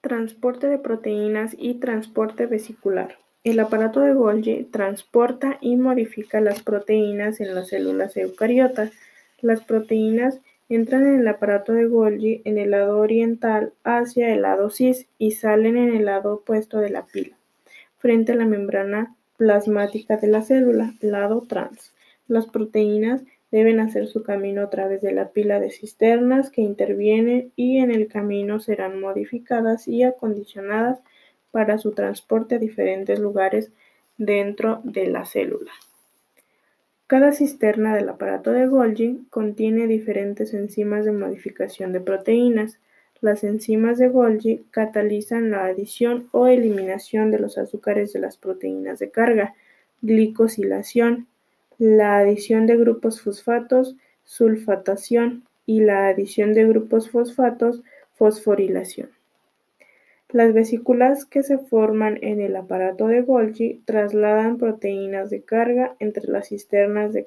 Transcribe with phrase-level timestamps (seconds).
[0.00, 3.18] Transporte de proteínas y transporte vesicular.
[3.44, 8.92] El aparato de Golgi transporta y modifica las proteínas en las células eucariotas.
[9.42, 10.40] Las proteínas
[10.70, 15.32] entran en el aparato de Golgi en el lado oriental hacia el lado cis y
[15.32, 17.36] salen en el lado opuesto de la pila,
[17.98, 21.92] frente a la membrana plasmática de la célula, lado trans.
[22.26, 27.52] Las proteínas deben hacer su camino a través de la pila de cisternas que intervienen
[27.56, 31.00] y en el camino serán modificadas y acondicionadas
[31.50, 33.72] para su transporte a diferentes lugares
[34.18, 35.72] dentro de la célula.
[37.06, 42.78] Cada cisterna del aparato de Golgi contiene diferentes enzimas de modificación de proteínas.
[43.20, 49.00] Las enzimas de Golgi catalizan la adición o eliminación de los azúcares de las proteínas
[49.00, 49.54] de carga,
[50.02, 51.26] glicosilación,
[51.80, 59.08] la adición de grupos fosfatos, sulfatación y la adición de grupos fosfatos, fosforilación.
[60.28, 66.30] Las vesículas que se forman en el aparato de Golgi trasladan proteínas de carga entre
[66.30, 67.26] las cisternas de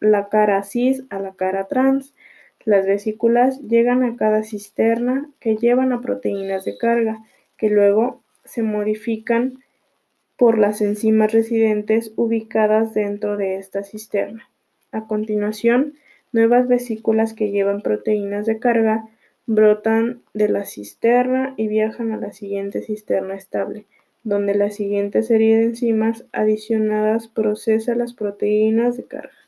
[0.00, 2.14] la cara cis a la cara trans.
[2.66, 7.24] Las vesículas llegan a cada cisterna que llevan a proteínas de carga,
[7.56, 9.60] que luego se modifican
[10.38, 14.48] por las enzimas residentes ubicadas dentro de esta cisterna.
[14.92, 15.94] A continuación,
[16.32, 19.08] nuevas vesículas que llevan proteínas de carga
[19.46, 23.86] brotan de la cisterna y viajan a la siguiente cisterna estable,
[24.22, 29.47] donde la siguiente serie de enzimas adicionadas procesa las proteínas de carga.